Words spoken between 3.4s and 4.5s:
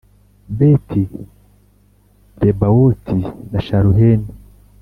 na Sharuheni